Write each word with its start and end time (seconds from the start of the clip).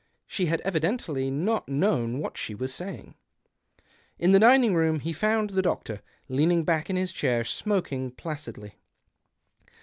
She 0.25 0.47
had 0.47 0.61
evidently 0.61 1.29
not 1.29 1.69
known 1.69 2.17
what 2.17 2.35
she 2.35 2.55
was 2.55 2.73
saying. 2.73 3.13
In 4.17 4.31
the 4.31 4.39
dining 4.39 4.73
room 4.73 4.99
he 5.01 5.13
found 5.13 5.51
the 5.51 5.61
doctor, 5.61 6.01
leaning 6.27 6.63
back 6.63 6.89
in 6.89 6.95
his 6.95 7.13
chair, 7.13 7.43
smoking 7.43 8.09
placidly. 8.09 8.77